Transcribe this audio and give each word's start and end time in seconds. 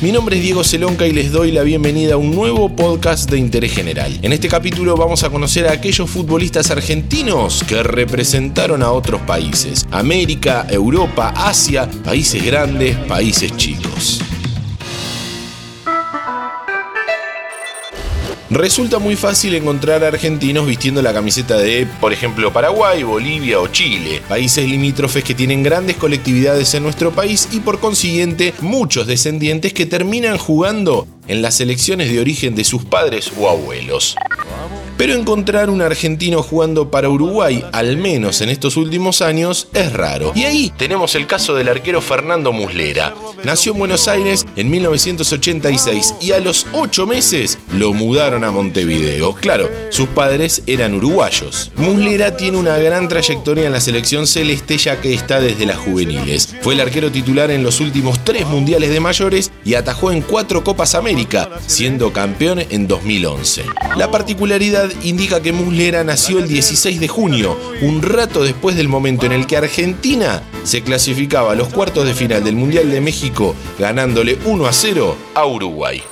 Mi 0.00 0.12
nombre 0.12 0.36
es 0.36 0.42
Diego 0.42 0.64
Celonca 0.64 1.06
y 1.06 1.12
les 1.12 1.30
doy 1.30 1.52
la 1.52 1.62
bienvenida 1.62 2.14
a 2.14 2.16
un 2.16 2.34
nuevo 2.34 2.68
podcast 2.68 3.30
de 3.30 3.38
interés 3.38 3.72
general. 3.72 4.18
En 4.22 4.32
este 4.32 4.48
capítulo 4.48 4.96
vamos 4.96 5.22
a 5.22 5.30
conocer 5.30 5.66
a 5.68 5.72
aquellos 5.72 6.10
futbolistas 6.10 6.70
argentinos 6.70 7.64
que 7.66 7.82
representaron 7.82 8.82
a 8.82 8.90
otros 8.90 9.20
países. 9.22 9.86
América, 9.90 10.66
Europa, 10.68 11.32
Asia, 11.36 11.88
países 12.04 12.44
grandes, 12.44 12.96
países 12.96 13.56
chicos. 13.56 14.23
Resulta 18.50 18.98
muy 18.98 19.16
fácil 19.16 19.54
encontrar 19.54 20.04
argentinos 20.04 20.66
vistiendo 20.66 21.00
la 21.00 21.14
camiseta 21.14 21.56
de, 21.56 21.86
por 22.00 22.12
ejemplo, 22.12 22.52
Paraguay, 22.52 23.02
Bolivia 23.02 23.58
o 23.58 23.68
Chile, 23.68 24.20
países 24.28 24.68
limítrofes 24.68 25.24
que 25.24 25.34
tienen 25.34 25.62
grandes 25.62 25.96
colectividades 25.96 26.74
en 26.74 26.82
nuestro 26.82 27.10
país 27.10 27.48
y 27.52 27.60
por 27.60 27.80
consiguiente 27.80 28.52
muchos 28.60 29.06
descendientes 29.06 29.72
que 29.72 29.86
terminan 29.86 30.36
jugando 30.36 31.06
en 31.26 31.40
las 31.40 31.54
selecciones 31.56 32.12
de 32.12 32.20
origen 32.20 32.54
de 32.54 32.64
sus 32.64 32.84
padres 32.84 33.32
o 33.38 33.48
abuelos. 33.48 34.14
Pero 34.96 35.14
encontrar 35.14 35.70
un 35.70 35.82
argentino 35.82 36.42
jugando 36.42 36.90
para 36.90 37.08
Uruguay, 37.08 37.64
al 37.72 37.96
menos 37.96 38.40
en 38.40 38.48
estos 38.48 38.76
últimos 38.76 39.22
años, 39.22 39.68
es 39.74 39.92
raro. 39.92 40.32
Y 40.34 40.44
ahí 40.44 40.72
tenemos 40.76 41.14
el 41.16 41.26
caso 41.26 41.54
del 41.54 41.68
arquero 41.68 42.00
Fernando 42.00 42.52
Muslera. 42.52 43.14
Nació 43.42 43.72
en 43.72 43.78
Buenos 43.78 44.06
Aires 44.06 44.46
en 44.56 44.70
1986 44.70 46.14
y 46.20 46.32
a 46.32 46.40
los 46.40 46.66
8 46.72 47.06
meses 47.06 47.58
lo 47.76 47.92
mudaron 47.92 48.44
a 48.44 48.52
Montevideo. 48.52 49.34
Claro, 49.34 49.68
sus 49.90 50.08
padres 50.08 50.62
eran 50.66 50.94
uruguayos. 50.94 51.72
Muslera 51.76 52.36
tiene 52.36 52.58
una 52.58 52.78
gran 52.78 53.08
trayectoria 53.08 53.66
en 53.66 53.72
la 53.72 53.80
selección 53.80 54.26
celeste 54.26 54.78
ya 54.78 55.00
que 55.00 55.12
está 55.12 55.40
desde 55.40 55.66
las 55.66 55.78
juveniles. 55.78 56.54
Fue 56.62 56.74
el 56.74 56.80
arquero 56.80 57.10
titular 57.10 57.50
en 57.50 57.64
los 57.64 57.80
últimos 57.80 58.22
tres 58.24 58.46
mundiales 58.46 58.90
de 58.90 59.00
mayores 59.00 59.50
y 59.64 59.74
atajó 59.74 60.12
en 60.12 60.22
cuatro 60.22 60.62
Copas 60.62 60.94
América, 60.94 61.50
siendo 61.66 62.12
campeón 62.12 62.60
en 62.70 62.86
2011. 62.86 63.64
La 63.96 64.10
particularidad 64.10 64.83
indica 65.02 65.40
que 65.40 65.52
Muslera 65.52 66.04
nació 66.04 66.38
el 66.38 66.48
16 66.48 67.00
de 67.00 67.08
junio, 67.08 67.58
un 67.82 68.02
rato 68.02 68.42
después 68.42 68.76
del 68.76 68.88
momento 68.88 69.26
en 69.26 69.32
el 69.32 69.46
que 69.46 69.56
Argentina 69.56 70.42
se 70.64 70.82
clasificaba 70.82 71.52
a 71.52 71.54
los 71.54 71.68
cuartos 71.68 72.06
de 72.06 72.14
final 72.14 72.44
del 72.44 72.56
Mundial 72.56 72.90
de 72.90 73.00
México, 73.00 73.54
ganándole 73.78 74.38
1 74.44 74.66
a 74.66 74.72
0 74.72 75.16
a 75.34 75.46
Uruguay. 75.46 76.02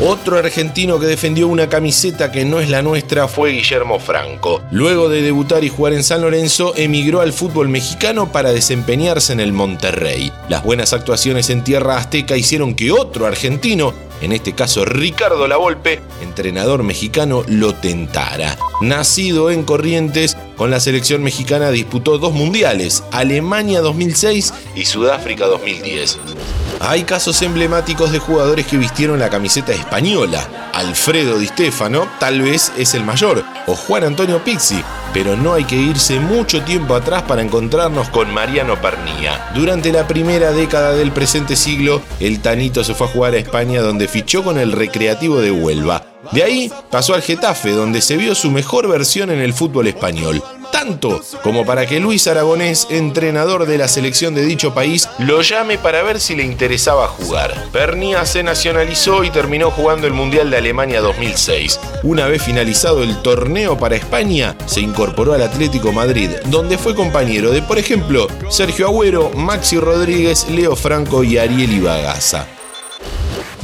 Otro 0.00 0.38
argentino 0.38 0.98
que 0.98 1.06
defendió 1.06 1.46
una 1.46 1.68
camiseta 1.68 2.32
que 2.32 2.44
no 2.44 2.58
es 2.58 2.68
la 2.68 2.82
nuestra 2.82 3.28
fue 3.28 3.52
Guillermo 3.52 4.00
Franco. 4.00 4.60
Luego 4.72 5.08
de 5.08 5.22
debutar 5.22 5.62
y 5.62 5.68
jugar 5.68 5.92
en 5.92 6.02
San 6.02 6.20
Lorenzo, 6.20 6.74
emigró 6.76 7.20
al 7.20 7.32
fútbol 7.32 7.68
mexicano 7.68 8.32
para 8.32 8.52
desempeñarse 8.52 9.32
en 9.32 9.38
el 9.38 9.52
Monterrey. 9.52 10.32
Las 10.48 10.64
buenas 10.64 10.92
actuaciones 10.92 11.48
en 11.48 11.62
tierra 11.62 11.96
azteca 11.96 12.36
hicieron 12.36 12.74
que 12.74 12.90
otro 12.90 13.26
argentino 13.26 13.94
en 14.24 14.32
este 14.32 14.54
caso 14.54 14.84
Ricardo 14.84 15.46
Lavolpe, 15.46 16.00
entrenador 16.22 16.82
mexicano, 16.82 17.44
lo 17.46 17.74
tentara. 17.74 18.56
Nacido 18.80 19.50
en 19.50 19.64
Corrientes, 19.64 20.36
con 20.56 20.70
la 20.70 20.80
selección 20.80 21.22
mexicana 21.22 21.70
disputó 21.70 22.18
dos 22.18 22.32
mundiales, 22.32 23.04
Alemania 23.12 23.80
2006 23.80 24.54
y 24.74 24.86
Sudáfrica 24.86 25.46
2010. 25.46 26.18
Hay 26.80 27.04
casos 27.04 27.40
emblemáticos 27.42 28.12
de 28.12 28.18
jugadores 28.18 28.66
que 28.66 28.76
vistieron 28.76 29.18
la 29.18 29.30
camiseta 29.30 29.72
española. 29.72 30.70
Alfredo 30.72 31.38
Di 31.38 31.46
Stefano 31.46 32.08
tal 32.18 32.42
vez 32.42 32.72
es 32.76 32.94
el 32.94 33.04
mayor, 33.04 33.44
o 33.66 33.74
Juan 33.74 34.04
Antonio 34.04 34.42
Pizzi, 34.42 34.82
pero 35.12 35.36
no 35.36 35.54
hay 35.54 35.64
que 35.64 35.76
irse 35.76 36.18
mucho 36.18 36.62
tiempo 36.62 36.94
atrás 36.94 37.22
para 37.22 37.42
encontrarnos 37.42 38.08
con 38.08 38.32
Mariano 38.32 38.80
Pernía. 38.80 39.50
Durante 39.54 39.92
la 39.92 40.06
primera 40.06 40.52
década 40.52 40.92
del 40.92 41.12
presente 41.12 41.56
siglo, 41.56 42.02
el 42.20 42.40
Tanito 42.40 42.84
se 42.84 42.94
fue 42.94 43.06
a 43.06 43.10
jugar 43.10 43.34
a 43.34 43.38
España 43.38 43.80
donde 43.80 44.08
fichó 44.08 44.42
con 44.42 44.58
el 44.58 44.72
Recreativo 44.72 45.40
de 45.40 45.52
Huelva. 45.52 46.04
De 46.32 46.42
ahí 46.42 46.72
pasó 46.90 47.14
al 47.14 47.22
Getafe, 47.22 47.70
donde 47.72 48.00
se 48.00 48.16
vio 48.16 48.34
su 48.34 48.50
mejor 48.50 48.88
versión 48.88 49.30
en 49.30 49.40
el 49.40 49.52
fútbol 49.52 49.86
español 49.86 50.42
tanto 50.74 51.22
como 51.44 51.64
para 51.64 51.86
que 51.86 52.00
Luis 52.00 52.26
Aragonés, 52.26 52.88
entrenador 52.90 53.64
de 53.64 53.78
la 53.78 53.86
selección 53.86 54.34
de 54.34 54.44
dicho 54.44 54.74
país, 54.74 55.08
lo 55.18 55.40
llame 55.40 55.78
para 55.78 56.02
ver 56.02 56.18
si 56.18 56.34
le 56.34 56.42
interesaba 56.42 57.06
jugar. 57.06 57.54
Pernia 57.70 58.26
se 58.26 58.42
nacionalizó 58.42 59.22
y 59.22 59.30
terminó 59.30 59.70
jugando 59.70 60.08
el 60.08 60.12
Mundial 60.12 60.50
de 60.50 60.56
Alemania 60.56 61.00
2006. 61.00 61.78
Una 62.02 62.26
vez 62.26 62.42
finalizado 62.42 63.04
el 63.04 63.22
torneo 63.22 63.78
para 63.78 63.94
España, 63.94 64.56
se 64.66 64.80
incorporó 64.80 65.34
al 65.34 65.42
Atlético 65.42 65.92
Madrid, 65.92 66.30
donde 66.46 66.76
fue 66.76 66.96
compañero 66.96 67.52
de, 67.52 67.62
por 67.62 67.78
ejemplo, 67.78 68.26
Sergio 68.48 68.88
Agüero, 68.88 69.30
Maxi 69.30 69.78
Rodríguez, 69.78 70.48
Leo 70.48 70.74
Franco 70.74 71.22
y 71.22 71.38
Ariel 71.38 71.72
Ibagaza. 71.72 72.48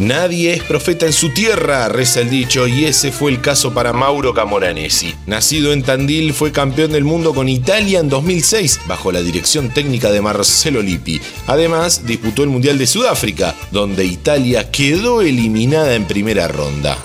Nadie 0.00 0.54
es 0.54 0.62
profeta 0.62 1.04
en 1.04 1.12
su 1.12 1.28
tierra, 1.28 1.86
reza 1.90 2.20
el 2.20 2.30
dicho, 2.30 2.66
y 2.66 2.86
ese 2.86 3.12
fue 3.12 3.30
el 3.32 3.42
caso 3.42 3.74
para 3.74 3.92
Mauro 3.92 4.32
Camoranesi. 4.32 5.14
Nacido 5.26 5.74
en 5.74 5.82
Tandil, 5.82 6.32
fue 6.32 6.52
campeón 6.52 6.92
del 6.92 7.04
mundo 7.04 7.34
con 7.34 7.50
Italia 7.50 8.00
en 8.00 8.08
2006, 8.08 8.80
bajo 8.86 9.12
la 9.12 9.20
dirección 9.20 9.68
técnica 9.68 10.10
de 10.10 10.22
Marcelo 10.22 10.80
Lippi. 10.80 11.20
Además, 11.46 12.06
disputó 12.06 12.44
el 12.44 12.48
Mundial 12.48 12.78
de 12.78 12.86
Sudáfrica, 12.86 13.54
donde 13.72 14.06
Italia 14.06 14.70
quedó 14.70 15.20
eliminada 15.20 15.94
en 15.94 16.06
primera 16.06 16.48
ronda. 16.48 16.96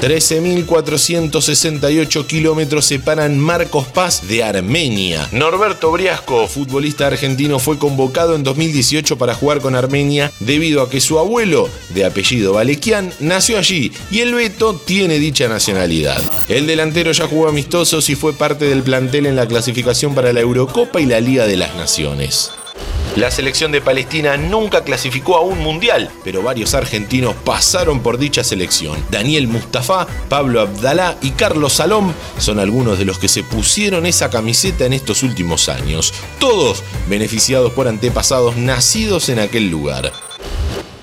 13.468 0.00 2.26
kilómetros 2.26 2.84
separan 2.84 3.36
Marcos 3.38 3.86
Paz 3.88 4.28
de 4.28 4.44
Armenia. 4.44 5.28
Norberto 5.32 5.90
Briasco, 5.90 6.46
futbolista 6.46 7.08
argentino, 7.08 7.58
fue 7.58 7.78
convocado 7.78 8.36
en 8.36 8.44
2018 8.44 9.16
para 9.18 9.34
jugar 9.34 9.60
con 9.60 9.74
Armenia 9.74 10.30
debido 10.40 10.82
a 10.82 10.90
que 10.90 11.00
su 11.00 11.18
abuelo, 11.18 11.68
de 11.90 12.04
apellido 12.04 12.52
Balekian, 12.52 13.12
nació 13.18 13.58
allí 13.58 13.90
y 14.10 14.20
el 14.20 14.34
Beto 14.34 14.74
tiene 14.74 15.18
dicha 15.18 15.48
nacionalidad. 15.48 16.22
El 16.48 16.68
delantero 16.68 17.12
ya 17.12 17.26
jugó 17.26 17.48
amistosos 17.48 18.08
y 18.08 18.14
fue 18.14 18.32
parte 18.32 18.64
del 18.66 18.82
plantel 18.82 19.26
en 19.26 19.36
la 19.36 19.46
clasificación 19.46 20.14
para 20.14 20.32
la 20.32 20.40
Eurocopa 20.40 21.00
y 21.00 21.06
la 21.06 21.20
Liga 21.20 21.46
de 21.46 21.56
las 21.56 21.74
Naciones. 21.74 22.52
La 23.16 23.30
selección 23.30 23.72
de 23.72 23.80
Palestina 23.80 24.36
nunca 24.36 24.84
clasificó 24.84 25.36
a 25.36 25.40
un 25.40 25.58
mundial, 25.58 26.10
pero 26.24 26.42
varios 26.42 26.74
argentinos 26.74 27.34
pasaron 27.44 28.00
por 28.00 28.18
dicha 28.18 28.44
selección. 28.44 29.04
Daniel 29.10 29.48
Mustafa, 29.48 30.06
Pablo 30.28 30.60
Abdalá 30.60 31.16
y 31.20 31.30
Carlos 31.32 31.74
Salom 31.74 32.12
son 32.38 32.58
algunos 32.58 32.98
de 32.98 33.04
los 33.04 33.18
que 33.18 33.28
se 33.28 33.42
pusieron 33.42 34.06
esa 34.06 34.30
camiseta 34.30 34.84
en 34.84 34.92
estos 34.92 35.22
últimos 35.22 35.68
años, 35.68 36.14
todos 36.38 36.84
beneficiados 37.08 37.72
por 37.72 37.88
antepasados 37.88 38.56
nacidos 38.56 39.28
en 39.28 39.40
aquel 39.40 39.68
lugar. 39.70 40.27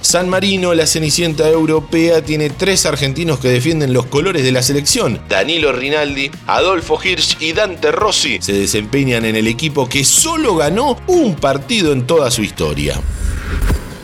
San 0.06 0.30
Marino, 0.30 0.76
la 0.76 0.86
cenicienta 0.86 1.50
europea, 1.50 2.22
tiene 2.22 2.52
tres 2.52 2.86
argentinos 2.86 3.40
que 3.40 3.48
defienden 3.48 3.92
los 3.92 4.06
colores 4.06 4.44
de 4.44 4.52
la 4.52 4.62
selección. 4.62 5.20
Danilo 5.28 5.72
Rinaldi, 5.72 6.30
Adolfo 6.46 7.00
Hirsch 7.04 7.42
y 7.42 7.54
Dante 7.54 7.92
Rossi 7.92 8.38
se 8.40 8.54
desempeñan 8.54 9.26
en 9.26 9.36
el 9.36 9.48
equipo 9.48 9.90
que 9.90 10.06
solo 10.06 10.56
ganó 10.56 10.96
un 11.08 11.34
partido 11.34 11.92
en 11.92 12.06
toda 12.06 12.30
su 12.30 12.44
historia. 12.44 13.02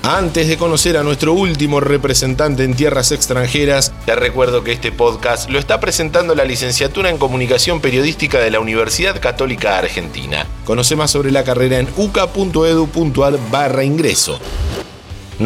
Antes 0.01 0.47
de 0.47 0.57
conocer 0.57 0.97
a 0.97 1.03
nuestro 1.03 1.33
último 1.33 1.79
representante 1.79 2.63
en 2.63 2.73
tierras 2.73 3.11
extranjeras, 3.11 3.93
te 4.07 4.15
recuerdo 4.15 4.63
que 4.63 4.71
este 4.71 4.91
podcast 4.91 5.51
lo 5.51 5.59
está 5.59 5.79
presentando 5.79 6.33
la 6.33 6.45
licenciatura 6.45 7.11
en 7.11 7.19
Comunicación 7.19 7.79
Periodística 7.79 8.39
de 8.39 8.49
la 8.49 8.59
Universidad 8.59 9.21
Católica 9.21 9.77
Argentina. 9.77 10.47
Conoce 10.65 10.95
más 10.95 11.11
sobre 11.11 11.29
la 11.29 11.43
carrera 11.43 11.77
en 11.77 11.87
uca.edu.ar 11.95 13.37
barra 13.51 13.83
ingreso. 13.83 14.39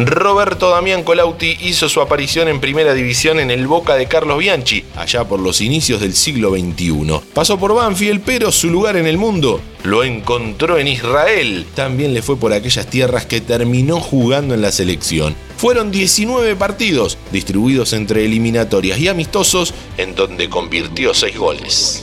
Roberto 0.04 0.70
Damián 0.70 1.04
Colauti 1.04 1.56
hizo 1.62 1.88
su 1.88 2.02
aparición 2.02 2.48
en 2.48 2.60
primera 2.60 2.92
división 2.92 3.40
en 3.40 3.50
el 3.50 3.66
Boca 3.66 3.94
de 3.94 4.06
Carlos 4.06 4.38
Bianchi, 4.38 4.84
allá 4.94 5.24
por 5.24 5.40
los 5.40 5.62
inicios 5.62 6.02
del 6.02 6.14
siglo 6.14 6.50
XXI. 6.50 7.20
Pasó 7.32 7.58
por 7.58 7.74
Banfield, 7.74 8.20
pero 8.24 8.52
su 8.52 8.68
lugar 8.68 8.96
en 8.96 9.06
el 9.06 9.16
mundo 9.16 9.60
lo 9.84 10.04
encontró 10.04 10.76
en 10.76 10.88
Israel. 10.88 11.64
También 11.74 12.12
le 12.12 12.20
fue 12.20 12.36
por 12.36 12.52
aquellas 12.52 12.86
tierras 12.88 13.24
que 13.24 13.40
terminó 13.40 14.00
jugando 14.00 14.52
en 14.52 14.60
la 14.60 14.72
selección. 14.72 15.34
Fueron 15.56 15.90
19 15.90 16.56
partidos, 16.56 17.16
distribuidos 17.32 17.94
entre 17.94 18.26
eliminatorias 18.26 18.98
y 18.98 19.08
amistosos, 19.08 19.72
en 19.96 20.14
donde 20.14 20.50
convirtió 20.50 21.14
6 21.14 21.38
goles. 21.38 22.02